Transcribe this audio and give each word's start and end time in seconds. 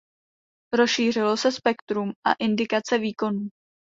Rozšířilo 0.73 1.37
se 1.37 1.51
spektrum 1.51 2.11
a 2.27 2.33
indikace 2.33 2.97
výkonů. 2.97 3.47